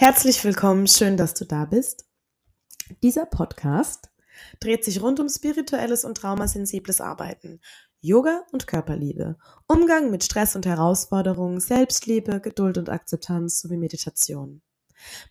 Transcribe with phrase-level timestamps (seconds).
[0.00, 2.06] Herzlich willkommen, schön, dass du da bist.
[3.02, 4.10] Dieser Podcast
[4.60, 7.60] dreht sich rund um spirituelles und traumasensibles Arbeiten,
[8.00, 14.62] Yoga und Körperliebe, Umgang mit Stress und Herausforderungen, Selbstliebe, Geduld und Akzeptanz sowie Meditation.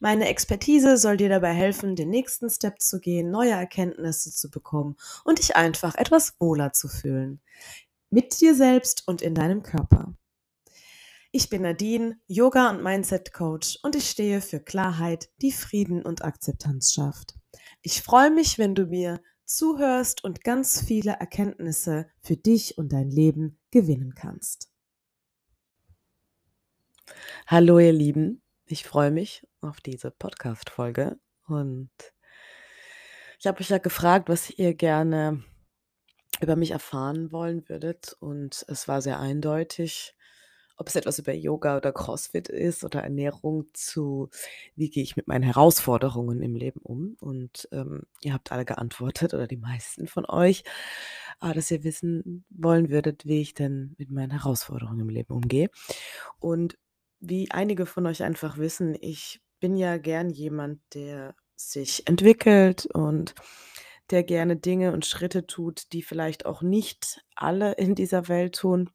[0.02, 4.98] Meine Expertise soll dir dabei helfen, den nächsten Step zu gehen, neue Erkenntnisse zu bekommen
[5.24, 7.40] und dich einfach etwas wohler zu fühlen.
[8.10, 10.14] Mit dir selbst und in deinem Körper.
[11.40, 16.94] Ich bin Nadine, Yoga- und Mindset-Coach und ich stehe für Klarheit, die Frieden und Akzeptanz
[16.94, 17.36] schafft.
[17.84, 23.12] Ich freue mich, wenn du mir zuhörst und ganz viele Erkenntnisse für dich und dein
[23.12, 24.72] Leben gewinnen kannst.
[27.46, 31.92] Hallo ihr Lieben, ich freue mich auf diese Podcast-Folge und
[33.38, 35.44] ich habe euch ja gefragt, was ihr gerne
[36.42, 40.17] über mich erfahren wollen würdet und es war sehr eindeutig
[40.78, 44.30] ob es etwas über Yoga oder CrossFit ist oder Ernährung, zu
[44.76, 47.18] wie gehe ich mit meinen Herausforderungen im Leben um.
[47.20, 50.64] Und ähm, ihr habt alle geantwortet oder die meisten von euch,
[51.42, 55.70] äh, dass ihr wissen wollen würdet, wie ich denn mit meinen Herausforderungen im Leben umgehe.
[56.40, 56.78] Und
[57.20, 63.34] wie einige von euch einfach wissen, ich bin ja gern jemand, der sich entwickelt und
[64.12, 68.92] der gerne Dinge und Schritte tut, die vielleicht auch nicht alle in dieser Welt tun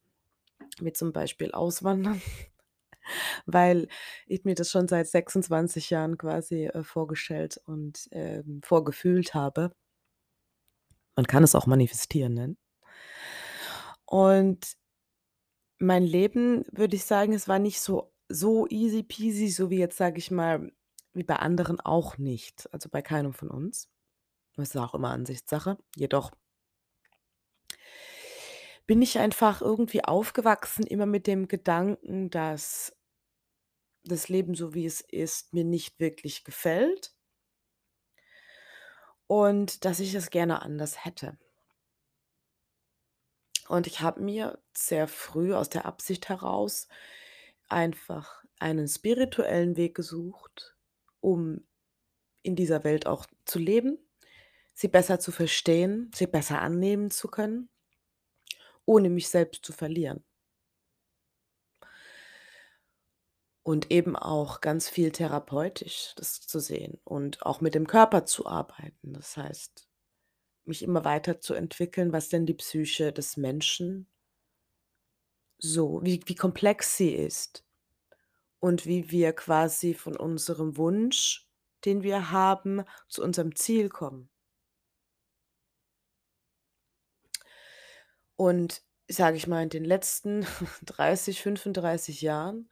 [0.80, 2.20] wie zum Beispiel auswandern,
[3.46, 3.88] weil
[4.26, 9.72] ich mir das schon seit 26 Jahren quasi, äh, vorgestellt und, ähm, vorgefühlt habe.
[11.16, 12.58] Man kann es auch manifestieren nennen.
[14.06, 14.76] Und
[15.78, 19.96] mein Leben, würde ich sagen, es war nicht so so easy peasy, so wie jetzt,
[19.98, 20.72] sage ich mal
[21.12, 23.90] wie bei anderen auch nicht, also bei keinem von uns.
[24.56, 25.78] Das ist auch immer Ansichtssache.
[25.96, 26.30] Jedoch
[28.92, 32.94] bin ich einfach irgendwie aufgewachsen immer mit dem Gedanken, dass
[34.04, 37.14] das Leben, so wie es ist, mir nicht wirklich gefällt
[39.26, 41.38] und dass ich es gerne anders hätte.
[43.66, 46.86] Und ich habe mir sehr früh aus der Absicht heraus
[47.70, 50.76] einfach einen spirituellen Weg gesucht,
[51.22, 51.66] um
[52.42, 53.96] in dieser Welt auch zu leben,
[54.74, 57.70] sie besser zu verstehen, sie besser annehmen zu können
[58.86, 60.24] ohne mich selbst zu verlieren.
[63.64, 68.46] Und eben auch ganz viel therapeutisch das zu sehen und auch mit dem Körper zu
[68.46, 69.12] arbeiten.
[69.12, 69.88] Das heißt,
[70.64, 74.08] mich immer weiter zu entwickeln, was denn die Psyche des Menschen
[75.58, 77.64] so wie wie komplex sie ist
[78.60, 81.48] und wie wir quasi von unserem Wunsch,
[81.84, 84.31] den wir haben, zu unserem Ziel kommen.
[88.42, 90.44] Und sage ich mal, in den letzten
[90.86, 92.68] 30, 35 Jahren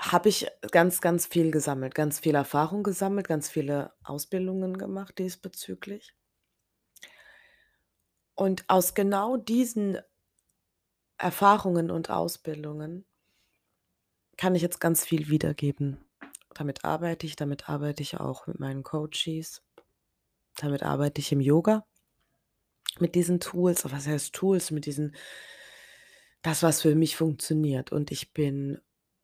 [0.00, 6.14] habe ich ganz, ganz viel gesammelt, ganz viel Erfahrung gesammelt, ganz viele Ausbildungen gemacht diesbezüglich.
[8.34, 9.98] Und aus genau diesen
[11.18, 13.04] Erfahrungen und Ausbildungen
[14.38, 16.02] kann ich jetzt ganz viel wiedergeben.
[16.54, 19.62] Damit arbeite ich, damit arbeite ich auch mit meinen Coaches.
[20.56, 21.84] Damit arbeite ich im Yoga
[23.00, 24.70] mit diesen Tools was heißt Tools?
[24.70, 25.14] Mit diesen
[26.44, 27.90] das, was für mich funktioniert.
[27.90, 28.78] Und ich bin,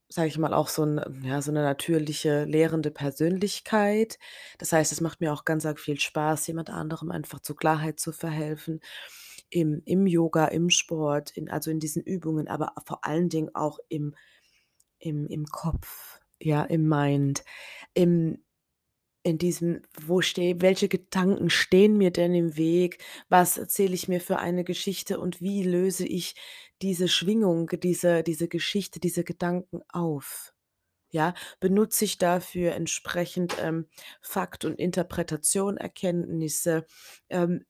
[0.09, 4.19] sage ich mal, auch so 'n ja, so 'ne natürliche lehrende Persönlichkeit.
[4.59, 8.01] Das heißt, es macht mir auch ganz arg viel Spaß, jemand anderem einfach zur Klarheit
[8.01, 8.81] zu verhelfen
[9.51, 13.79] im im Yoga, im Sport, in also, in diesen Übungen, aber vor allen Dingen auch
[13.91, 14.15] im
[15.01, 17.45] im im Kopf, ja, im Mind,
[17.95, 18.43] im
[19.23, 22.99] in diesem wo stehe welche Gedanken stehen mir denn im Weg?
[23.29, 26.35] Was erzähle ich mir für eine Geschichte und wie löse ich
[26.83, 30.53] diese Schwingung, diese diese Geschichte, diese Gedanken auf?
[31.11, 33.87] Ja, benutze ich dafür entsprechend, ähm,
[34.23, 36.87] Fakt und Interpretation, Erkenntnisse?
[37.31, 37.65] Ähm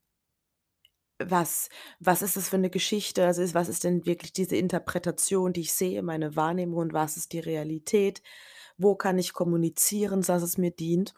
[1.23, 1.69] was
[2.01, 3.27] was ist das für 'ne Geschichte?
[3.27, 7.33] Also, was ist denn wirklich diese Interpretation, die ich sehe, meine Wahrnehmung und was ist
[7.35, 8.23] die Realität?
[8.79, 11.15] Wo kann ich kommunizieren, dass es mir dient?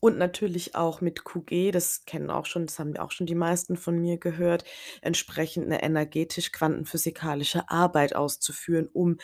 [0.00, 3.76] Und natürlich auch mit QG, das kennen auch schon das haben auch schon die meisten
[3.76, 4.64] von mir gehört,
[5.02, 9.18] entsprechend 'ne energetisch-quantenphysikalische Arbeit auszuführen, um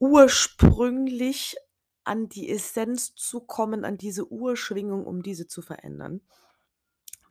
[0.00, 1.56] ursprünglich
[2.04, 6.20] an die Essenz zu kommen, an diese Urschwingung, um diese zu verändern.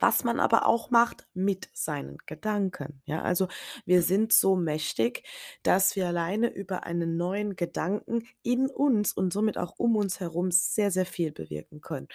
[0.00, 3.22] Was man aber auch macht mit seinen Gedanken, ja?
[3.22, 3.48] Also,
[3.86, 5.22] wir sind so mächtig,
[5.62, 10.50] dass wir alleine über einen neuen Gedanken in uns und somit auch um uns herum
[10.50, 12.08] sehr, sehr viel bewirken können.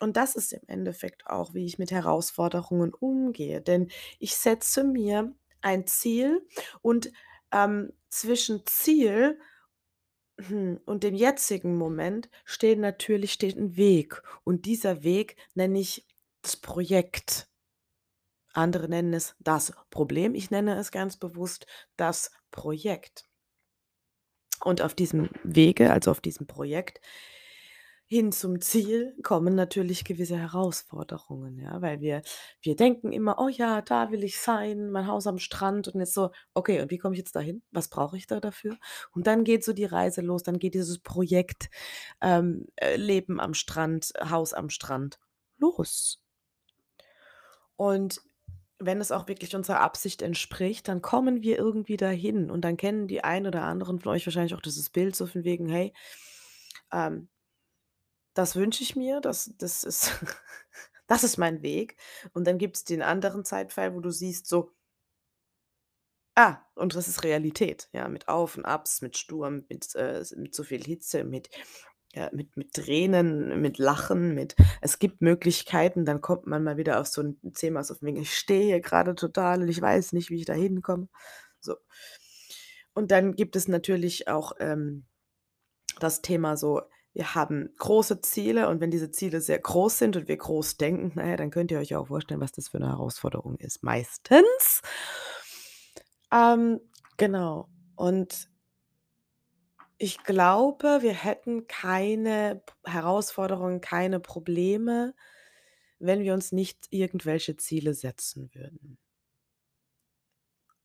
[0.00, 3.88] Und das ist im Endeffekt auch, wie ich mit Herausforderungen umgehe, denn
[4.18, 6.46] ich setze mir ein Ziel
[6.82, 7.10] und,
[7.52, 9.38] ähm, zwischen Ziel
[10.40, 16.06] hm, und dem jetzigen Moment steht natürlich steht 'n Weg und dieser Weg nenne ich
[16.48, 17.46] das Projekt.
[18.52, 20.34] Andere nennen es das Problem.
[20.34, 21.66] Ich nenne es ganz bewusst
[21.96, 23.26] das Projekt.
[24.64, 27.00] Und auf diesem Wege, also auf diesem Projekt
[28.10, 32.22] hin zum Ziel kommen natürlich gewisse Herausforderungen, ja, weil wir
[32.62, 36.14] wir denken immer: „Oh ja, da will ich sein, mein Haus am Strand“ und jetzt
[36.14, 37.62] so: „Okay, und wie komme ich jetzt dahin?
[37.70, 38.78] Was brauche ich da dafür?“
[39.12, 41.68] Und dann geht so die Reise los, dann geht dieses Projekt,
[42.22, 45.18] ähm, äh, Leben am Strand, Haus am Strand
[45.58, 46.22] los.
[47.78, 48.20] Und
[48.80, 53.08] wenn es auch wirklich unserer Absicht entspricht, dann kommen wir irgendwie dahin und dann kennen
[53.08, 55.94] die einen oder anderen von euch wahrscheinlich auch dieses Bild so von wegen: „Hey,
[56.92, 57.28] ähm,
[58.34, 60.12] das wünsche ich mir, das das ist
[61.06, 61.96] das ist mein Weg.“
[62.32, 64.72] Und dann gibt's den anderen Zeitpfeil, wo du siehst so
[66.36, 70.54] ah, und das ist Realität, ja, mit Auf und Abs, mit Sturm, mit, äh mit
[70.54, 71.50] so viel Hitze, mit
[72.14, 77.00] ja, mit mit Tränen, mit Lachen, mit es gibt Möglichkeiten, dann kommt man mal wieder
[77.00, 80.30] auf so 'n Thema so von „Ich stehe hier grade total und ich weiß nicht,
[80.30, 81.08] wie ich da hinkomme.“
[81.60, 81.76] So.
[82.96, 85.04] Und dann gibt es natürlich auch, ähm,
[86.00, 86.82] das Thema so,
[87.14, 91.12] wir haben große Ziele und wenn diese Ziele sehr groß sind und wir groß denken,
[91.16, 94.82] na ja, dann könnt ihr euch auch vorstellen, was das für 'ne Herausforderung ist, meistens.
[96.32, 96.80] Ähm,
[97.16, 97.68] genau.
[97.96, 98.48] Und
[99.98, 105.14] ich glaube, wir hätten keine Herausforderungen, keine Probleme,
[105.98, 108.98] wenn wir uns nicht irgendwelche Ziele setzen würden.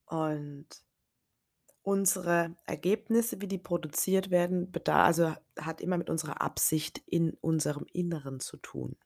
[0.06, 0.68] Und
[1.84, 7.86] unsere Ergebnisse, wie die produziert werden, beda also, hat immer mit unserer Absicht in unserem
[7.94, 8.98] Inneren zu tun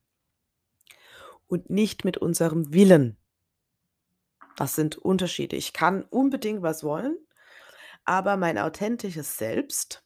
[1.48, 3.18] und nicht mit unserem Willen.
[4.56, 5.56] Das sind Unterschiede.
[5.56, 7.18] Ich kann unbedingt was wollen,
[8.08, 10.02] aber mein authentisches Selbst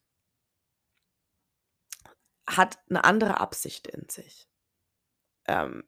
[2.47, 4.45] hat 'ne andere Absicht in sich.
[5.47, 5.83] Ähm,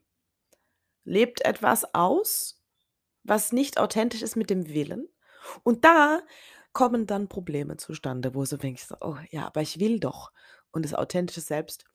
[1.05, 2.61] lebt etwas aus,
[3.23, 5.07] was nicht authentisch ist mit dem Willen.
[5.63, 6.21] Und da
[6.73, 10.31] kommen dann Probleme zustande, wo du denkst: „Oh ja, aber ich will doch.“
[10.71, 11.85] Und das authentische Selbst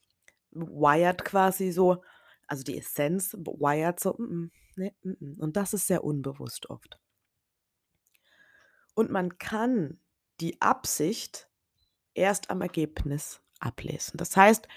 [0.53, 2.03] wired quasi so
[2.49, 6.99] also, die Essenz wired so: „Mm-mm, ne, mm-mm.“ Und das ist sehr unbewusst oft.
[8.99, 10.00] Und man kann
[10.40, 11.49] die Absicht
[12.14, 14.19] erst am Ergebnis ablesen.
[14.19, 14.69] Das heißt,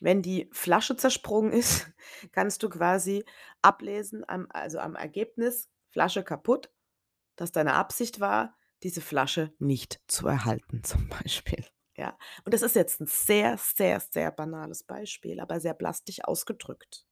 [0.00, 1.88] wenn die Flasche zersprungen ist,
[2.32, 3.24] kannst du quasi
[3.62, 6.70] ablesen am also, am Ergebnis, Flasche kaputt,
[7.36, 11.64] dass deine Absicht war, diese Flasche nicht zu erhalten zum Beispiel,
[11.96, 12.18] ja?
[12.44, 17.06] Und das ist jetzt 'n sehr, sehr, sehr banales Beispiel, aber sehr plastisch ausgedrückt.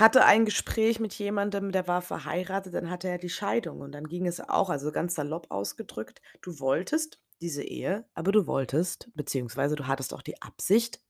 [0.00, 4.08] Hatte ein Gespräch mit jemandem, der war verheiratet, dann hatte er die Scheidung und dann
[4.08, 9.76] ging es auch also, ganz salopp ausgedrückt, du wolltest diese Ehe, aber du wolltest beziehungsweise
[9.76, 11.02] du hattest auch die Absicht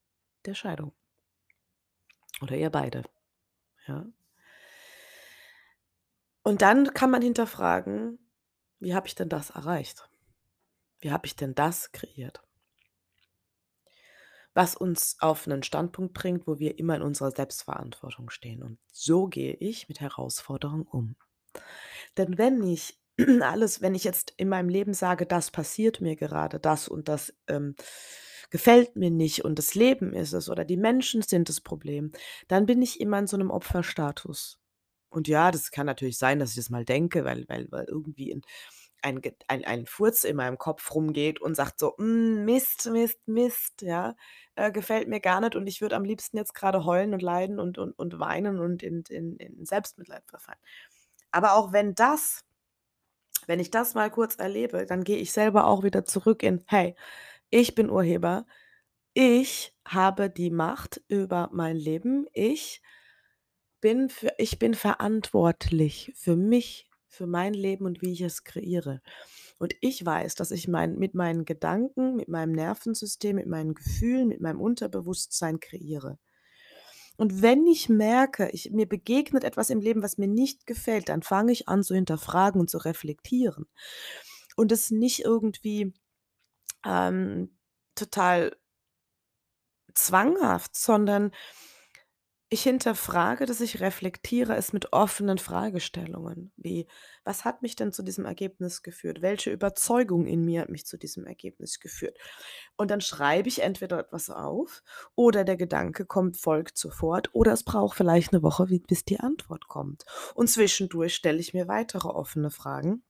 [0.44, 0.92] der Scheidung.
[2.42, 3.04] Oder ihr beide,
[3.86, 4.06] ja?
[6.44, 8.18] Und dann kann man hinterfragen:
[8.78, 10.08] „Wie habe ich denn das erreicht?
[11.00, 12.42] Wie habe ich denn das kreiert?“
[14.60, 18.62] Was uns auf 'nen Standpunkt bringt, wo wir immer in unserer Selbstverantwortung stehen.
[18.62, 21.16] Und so gehe ich mit Herausforderungen um.
[22.18, 22.98] Denn wenn ich
[23.42, 27.34] alles wenn ich jetzt in meinem Leben sage: „Das passiert mir gerade, das und das,
[27.48, 27.74] ähm,
[28.50, 32.12] gefällt mir nicht und das Leben ist es oder die Menschen sind das Problem“,
[32.48, 34.58] dann bin ich immer in so 'nem Opferstatus.
[35.10, 38.32] Und ja, das kann natürlich sein, dass ich das mal denke, weil weil weil irgendwie
[38.32, 38.42] 'n
[39.02, 43.82] ein ein ein Furz in meinem Kopf rumgeht und sagt so: „Hm, Mist, Mist, Mist,
[43.82, 44.14] ja,
[44.56, 47.58] äh, gefällt mir gar nicht und ich würde am liebsten jetzt grade heulen und leiden
[47.60, 50.60] und und und weinen und in in in Selbstmitleid verfallen.“
[51.32, 52.44] Aber auch wenn das
[53.46, 56.94] wenn ich das mal kurz erlebe, dann gehe ich selber auch wieder zurück in: „Hey,
[57.50, 58.46] ich bin Urheber.
[59.14, 62.26] Ich habe die Macht über mein Leben.
[62.34, 62.82] Ich
[63.80, 69.02] bin für ich bin verantwortlich für mich, für mein Leben und wie ich es kreiere.
[69.58, 74.28] Und ich weiß, dass ich mein mit meinen Gedanken, mit meinem Nervensystem, mit meinen Gefühlen,
[74.28, 76.18] mit meinem Unterbewusstsein kreiere.
[77.18, 81.22] Und wenn ich merke, ich mir begegnet etwas im Leben, was mir nicht gefällt, dann
[81.22, 83.66] fange ich an zu hinterfragen und zu reflektieren.
[84.56, 85.92] Und es nicht irgendwie,
[86.86, 87.56] ähm,
[87.94, 88.56] total
[89.94, 91.32] zwanghaft, sondern
[92.50, 96.86] ich hinterfrage das, ich reflektiere es mit offenen Fragestellungen, wie:
[97.24, 99.22] „Was hat mich denn zu diesem Ergebnis geführt?
[99.22, 102.18] Welche Überzeugung in mir hat mich zu diesem Ergebnis geführt?“
[102.76, 104.82] Und dann schreibe ich entweder etwas auf
[105.14, 109.68] oder der Gedanke kommt folgt sofort oder es braucht vielleicht 'ne Woche, bis die Antwort
[109.68, 110.04] kommt.
[110.34, 113.02] Und zwischendurch stelle ich mir weitere offene Fragen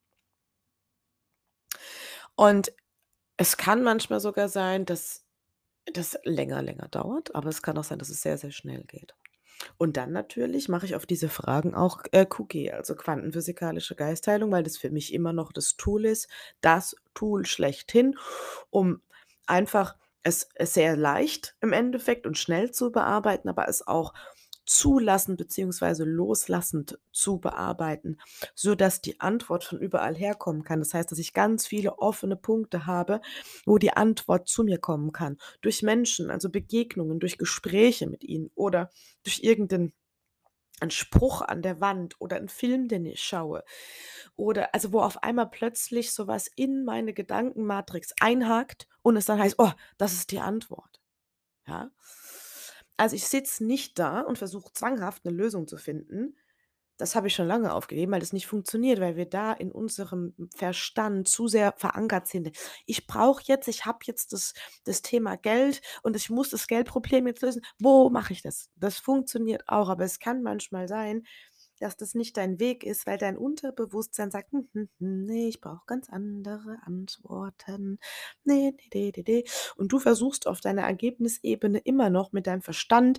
[2.39, 2.73] Und
[3.37, 5.25] es kann manchmal sogar sein, dass
[5.93, 9.15] das länger, länger dauert, aber es kann auch sein, dass es sehr, sehr schnell geht.
[9.79, 14.63] Und dann natürlich mache ich auf diese Fragen auch äh, QG, also quantenphysikalische Geistheilung, weil
[14.63, 16.29] das für mich immer noch das Tool ist,
[16.61, 18.17] das Tool schlechthin,
[18.71, 19.01] um
[19.47, 24.13] einfach es, es sehr leicht im Endeffekt und schnell zu bearbeiten, aber es auch
[24.71, 28.19] zulassend beziehungsweise loslassend zu bearbeiten,
[28.55, 30.79] sodass die Antwort von überall herkommen kann.
[30.79, 33.21] Das heißt, dass ich ganz viele offene Punkte habe,
[33.67, 35.39] wo die Antwort zu mir kommen kann.
[35.61, 38.91] Durch Menschen, also Begegnungen, durch Gespräche mit ihnen oder
[39.25, 39.93] durch irgendeinen
[40.81, 43.65] ein Spruch an der Wand oder ein Film, den ich schaue.
[44.37, 49.57] Oder also wo auf einmal plötzlich sowas in meine Gedankenmatrix einhakt und es dann heißt,
[49.59, 51.01] oh, das ist die Antwort.
[51.67, 51.91] Ja.
[53.01, 56.37] Also ich sitze nicht da und versuche zwanghaft eine Lösung zu finden.
[56.99, 60.35] Das habe ich schon lange aufgegeben, weil das nicht funktioniert, weil wir da in unserem
[60.55, 62.51] Verstand zu sehr verankert sind.
[62.85, 64.53] Ich brauche jetzt, ich habe jetzt das,
[64.85, 67.63] das Thema Geld und ich muss das Geldproblem jetzt lösen.
[67.79, 68.69] Wo mache ich das?
[68.77, 71.23] Das funktioniert auch, aber es kann manchmal sein,
[71.81, 75.61] dass das nicht dein Weg ist, weil dein Unterbewusstsein sagt, hm, hm, hm, nee, ich
[75.61, 77.99] brauche ganz andere Antworten.
[78.45, 79.45] Nee, nee, nee, nee.
[79.77, 83.19] Und du versuchst auf deiner Ergebnisebene immer noch mit deinem Verstand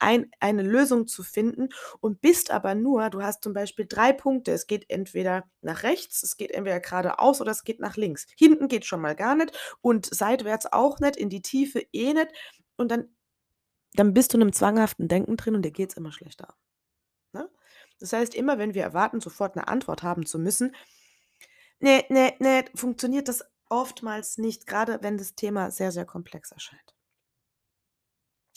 [0.00, 1.68] ein, eine Lösung zu finden
[2.00, 4.52] und bist aber nur, du hast zum Beispiel drei Punkte.
[4.52, 8.26] Es geht entweder nach rechts, es geht entweder geradeaus oder es geht nach links.
[8.36, 12.28] Hinten geht schon mal gar nicht und seitwärts auch nicht, in die Tiefe eh nicht.
[12.76, 13.14] Und dann,
[13.94, 16.54] dann bist du in einem zwanghaften Denken drin und dir geht es immer schlechter.
[18.00, 20.74] Das heißt, immer wenn wir erwarten, sofort eine Antwort haben zu müssen,
[21.78, 26.94] ne, ne, ne, funktioniert das oftmals nicht, gerade wenn das Thema sehr, sehr komplex erscheint.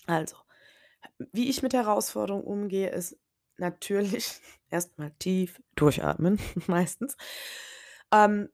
[0.07, 0.37] Also,
[1.31, 3.17] wie ich mit Herausforderungen umgehe, ist
[3.57, 7.15] natürlich erstmal tief durchatmen, meistens,
[8.11, 8.49] ähm,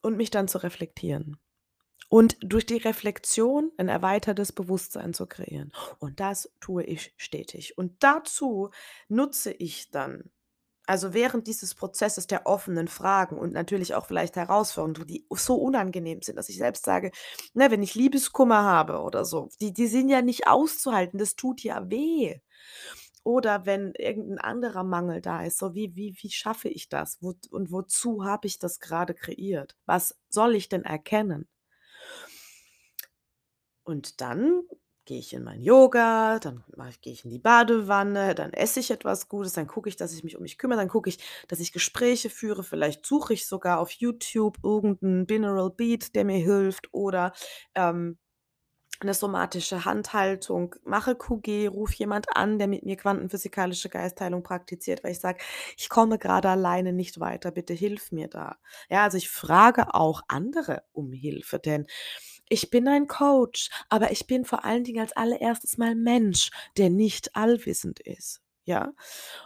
[0.00, 1.38] und mich dann zu reflektieren
[2.08, 5.72] und durch die Reflexion ein erweitertes Bewusstsein zu kreieren.
[5.98, 7.76] Und das tue ich stetig.
[7.76, 8.70] Und dazu
[9.08, 10.30] nutze ich dann,
[10.86, 16.22] also während dieses Prozesses der offenen Fragen und natürlich auch vielleicht Herausforderungen, die so unangenehm
[16.22, 17.10] sind, dass ich selbst sage,
[17.52, 21.62] ne, wenn ich Liebeskummer habe oder so, die, die sind ja nicht auszuhalten, das tut
[21.62, 22.40] ja weh.
[23.22, 27.18] Oder wenn irgendein anderer Mangel da ist, so wie, wie, wie schaffe ich das?
[27.20, 29.76] Wo, und wozu habe ich das gerade kreiert?
[29.84, 31.46] Was soll ich denn erkennen?
[33.88, 34.64] Und dann
[35.06, 36.62] gehe ich in mein Yoga, dann
[37.00, 40.22] gehe ich in die Badewanne, dann esse ich etwas Gutes, dann gucke ich, dass ich
[40.22, 41.18] mich um mich kümmere, dann gucke ich,
[41.48, 46.36] dass ich Gespräche führe, vielleicht suche ich sogar auf YouTube irgendeinen Binaural Beat, der mir
[46.36, 47.32] hilft oder
[47.74, 48.18] ähm,
[49.00, 55.12] eine somatische Handhaltung, mache QG, rufe jemand an, der mit mir quantenphysikalische Geistheilung praktiziert, weil
[55.12, 55.38] ich sage,
[55.76, 58.56] ich komme gerade alleine nicht weiter, bitte hilf mir da.
[58.90, 61.86] Ja, also ich frage auch andere um Hilfe, denn
[62.48, 66.90] ich bin ein Coach, aber ich bin vor allen Dingen als allererstes mal Mensch, der
[66.90, 68.40] nicht allwissend ist.
[68.64, 68.92] Ja.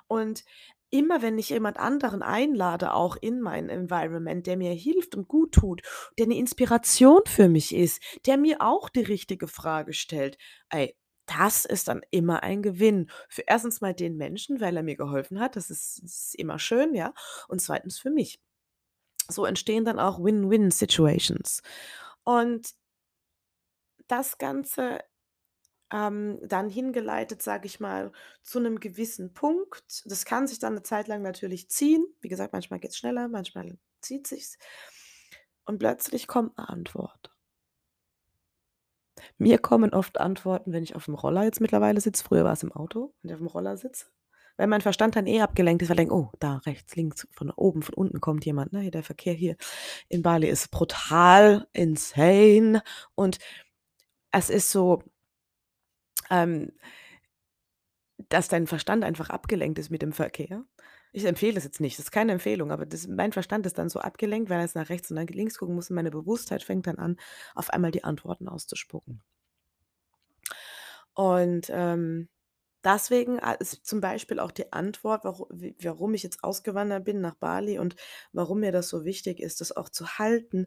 [0.09, 0.45] Und
[0.91, 5.53] immer wenn ich jemand anderen einlade, auch in mein Environment, der mir hilft und gut
[5.53, 5.83] tut,
[6.19, 10.37] der eine Inspiration für mich ist, der mir auch die richtige Frage stellt,
[10.69, 10.95] ey,
[11.27, 13.11] das ist dann immer ein Gewinn.
[13.29, 16.59] Für erstens mal den Menschen, weil er mir geholfen hat, das ist, das ist immer
[16.59, 17.15] schön, ja.
[17.49, 18.41] Und zweitens für mich.
[19.29, 21.63] So entstehen dann auch Win-Win-Situations.
[22.25, 22.75] Und
[24.13, 25.01] das Ganze
[25.93, 30.03] ähm, dann hingeleitet, sage ich mal, zu einem gewissen Punkt.
[30.07, 32.05] Das kann sich dann eine Zeit lang natürlich ziehen.
[32.21, 34.59] Wie gesagt, manchmal geht es schneller, manchmal zieht sich's.
[35.65, 37.33] Und plötzlich kommt eine Antwort.
[39.39, 42.25] Mir kommen oft Antworten, wenn ich auf dem Roller jetzt mittlerweile sitze.
[42.25, 44.07] Früher war es im Auto, wenn ich auf dem Roller sitze.
[44.57, 47.51] Weil mein Verstand dann eh abgelenkt ist, weil ich denke, oh, da rechts, links, von
[47.51, 48.73] oben, von unten kommt jemand.
[48.73, 48.91] Ne?
[48.91, 49.57] Der Verkehr hier
[50.09, 52.83] in Bali ist brutal, insane.
[53.15, 53.39] Und
[54.33, 55.03] es ist so,
[56.31, 56.73] ähm,
[58.29, 60.65] dass dein Verstand einfach abgelenkt ist mit dem Verkehr.
[61.13, 63.91] Ich empfehle es jetzt nicht, das ist keine Empfehlung, aber das, mein Verstand ist dann
[63.91, 66.63] so abgelenkt, weil er jetzt nach rechts und nach links gucken muss und meine Bewusstheit
[66.63, 67.19] fängt dann an,
[67.55, 69.23] auf einmal die Antworten auszuspucken.
[71.15, 72.29] Und ähm,
[72.83, 75.49] deswegen äh, ist zum Beispiel auch die Antwort, warum,
[75.83, 77.97] warum ich jetzt ausgewandert bin nach Bali und
[78.33, 80.67] warum mir das so wichtig ist, das auch zu halten,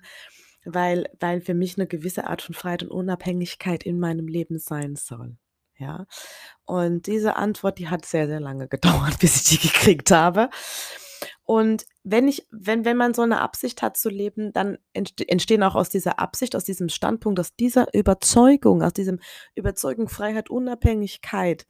[0.65, 4.95] weil, weil für mich eine gewisse Art von Freiheit und Unabhängigkeit in meinem Leben sein
[4.95, 5.37] soll.
[5.77, 6.05] Ja.
[6.65, 10.49] Und diese Antwort, die hat sehr, sehr lange gedauert, bis ich die gekriegt habe.
[11.43, 15.75] Und wenn ich, wenn, wenn man so eine Absicht hat zu leben, dann entstehen auch
[15.75, 19.19] aus dieser Absicht, aus diesem Standpunkt, aus dieser Überzeugung, aus diesem
[19.53, 21.67] Überzeugung, Freiheit, Unabhängigkeit,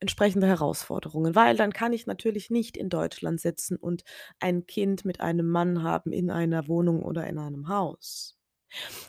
[0.00, 4.04] entsprechende Herausforderungen, weil dann kann ich natürlich nicht in Deutschland sitzen und
[4.40, 8.38] ein Kind mit einem Mann haben in einer Wohnung oder in einem Haus,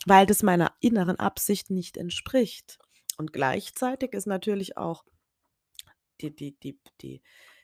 [0.05, 2.79] weil das meiner inneren Absicht nicht entspricht.
[3.17, 5.03] Und gleichzeitig ist natürlich auch
[6.21, 7.21] die die die die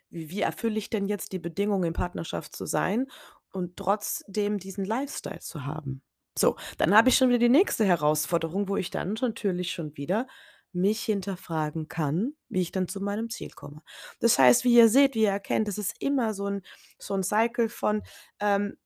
[0.10, 3.08] wie wie erfülle ich denn jetzt die Bedingungen, in Partnerschaft zu sein
[3.51, 6.03] und trotzdem diesen Lifestyle zu haben?
[6.38, 10.27] So, dann habe ich schon wieder die nächste Herausforderung, wo ich dann natürlich schon wieder
[10.75, 13.82] mich hinterfragen kann, wie ich dann zu meinem Ziel komme.
[14.20, 16.62] Das heißt, wie ihr seht, wie ihr erkennt, es ist immer so 'n
[17.00, 18.03] so 'n Cycle von,
[18.39, 18.77] ähm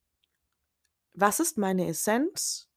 [1.13, 2.69] was ist meine Essenz?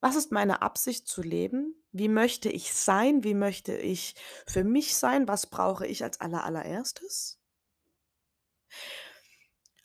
[0.00, 1.74] Was ist meine Absicht zu leben?
[1.92, 3.24] Wie möchte ich sein?
[3.24, 4.14] Wie möchte ich
[4.46, 5.28] für mich sein?
[5.28, 7.36] Was brauche ich als aller allererstes?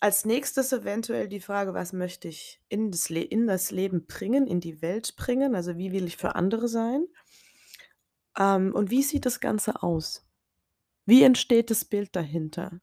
[0.01, 4.45] Als Nächstes eventuell die Frage: „Was möchte ich in das Le in das Leben bringen,
[4.45, 7.07] in die Welt bringen?“ Also, wie will ich für andere sein?
[8.37, 10.25] Ähm, und wie sieht das Ganze aus?
[11.05, 12.81] Wie entsteht das Bild dahinter?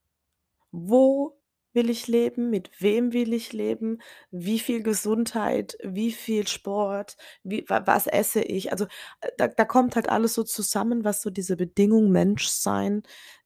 [0.71, 1.39] Wo
[1.73, 2.49] will ich leben?
[2.51, 3.99] Mit wem will ich leben?
[4.31, 5.77] Wie viel Gesundheit?
[5.83, 7.17] Wie viel Sport?
[7.43, 8.71] Wie wa was esse ich?
[8.71, 8.85] Also,
[9.21, 13.03] äh, da da kommt halt alles so zusammen, was so diese Bedingung Menschsein,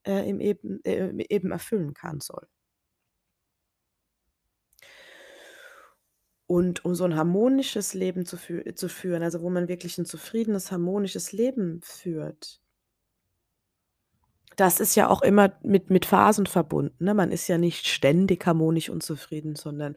[0.08, 2.48] äh, eben äh, eben erfüllen kann soll.
[6.50, 10.06] Und um so 'n harmonisches Leben zu fü zu führen, also, wo man wirklich 'n
[10.06, 12.58] zufriedenes, harmonisches Leben führt
[14.60, 17.14] das ist ja auch immer mit mit Phasen verbunden, ne?
[17.14, 19.96] Man ist ja nicht ständig harmonisch und zufrieden, sondern,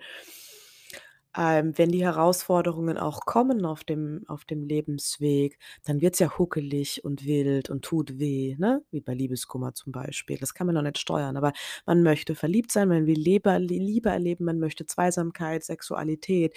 [1.37, 7.05] ähm, wenn die Herausforderungen auch kommen auf dem auf dem Lebensweg, dann wird's ja huckelig
[7.05, 8.83] und wild und tut weh, ne?
[8.91, 10.39] Wie bei Liebeskummer zum Beispiel.
[10.39, 11.53] Das kann man doch nicht steuern, aber
[11.87, 16.57] man möchte verliebt sein, man will Leber Liebe erleben, man möchte Zweisamkeit, Sexualität,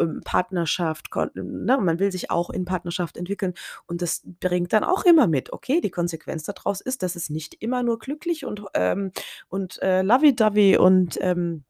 [0.00, 1.78] ähm, Partnerschaft, ne?
[1.78, 3.54] Man will sich auch in Partnerschaft entwickeln
[3.86, 5.52] und das bringt dann auch immer mit.
[5.52, 9.12] Okay, die Konsequenz da draus ist, dass es nicht immer nur glücklich und, ähm
[9.48, 11.64] und, äh, lovey-dovey und, ähm,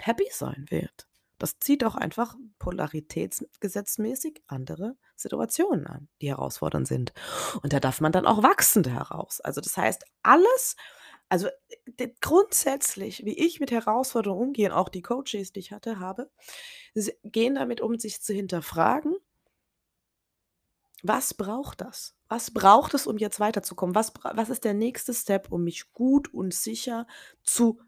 [0.00, 1.06] happy sein wird.
[1.42, 7.12] Das zieht auch einfach polaritätsgesetzmäßig andere Situationen an, die herausfordernd sind.
[7.62, 9.40] Und da darf man dann auch wachsen daraus.
[9.40, 10.76] Also, das heißt, alles
[11.28, 11.48] also,
[11.86, 16.30] d grundsätzlich, wie ich mit Herausforderungen umgehe auch die Coaches, die ich hatte habe,
[17.24, 19.16] gehen damit um, sich zu hinterfragen
[21.02, 22.14] was braucht das?
[22.28, 23.94] Was braucht es, um jetzt weiterzukommen?
[23.94, 27.06] Was was ist der nächste Step, um mich gut und sicher
[27.42, 27.80] zu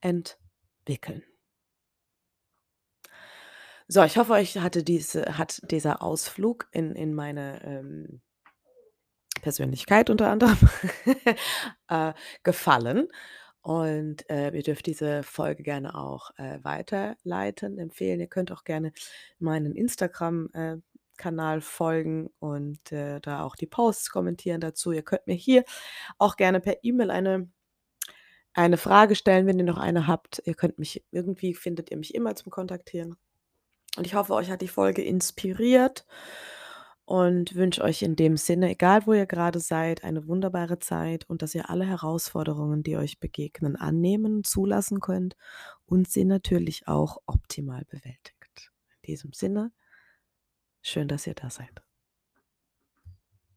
[0.00, 1.24] entwickeln?
[3.88, 8.20] So, ich hoffe, euch hatte diese hat dieser Ausflug in in meine, ähm
[9.42, 10.58] Persönlichkeit unter anderem,
[11.88, 13.08] äh, gefallen.
[13.60, 18.20] Und, äh, ihr dürft diese Folge gerne auch, äh, weiterleiten, empfehlen.
[18.20, 18.92] Ihr könnt auch gerne
[19.38, 20.76] meinen Instagram, äh,
[21.18, 24.92] Kanal folgen und, äh, da auch die Posts kommentieren dazu.
[24.92, 25.64] Ihr könnt mir hier
[26.18, 27.48] auch gerne per E-Mail eine
[28.54, 30.42] eine Frage stellen, wenn ihr noch eine habt.
[30.44, 33.16] Ihr könnt mich irgendwie findet ihr mich immer zum Kontaktieren.
[33.96, 36.06] Und ich hoffe, euch hat die Folge inspiriert
[37.04, 41.40] und wünsche euch in dem Sinne, egal wo ihr grade seid, eine wunderbare Zeit und
[41.40, 45.34] dass ihr alle Herausforderungen, die euch begegnen, annehmen, zulassen könnt
[45.86, 48.70] und sie natürlich auch optimal bewältigt.
[48.90, 49.72] In diesem Sinne,
[50.82, 51.87] schön, dass ihr da seid.